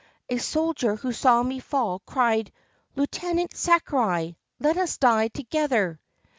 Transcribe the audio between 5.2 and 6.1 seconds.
together."